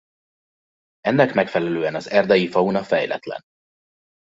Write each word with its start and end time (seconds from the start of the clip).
Ennek 1.01 1.33
megfelelően 1.33 1.95
az 1.95 2.09
erdei 2.09 2.47
fauna 2.47 2.83
fejletlen. 2.83 3.41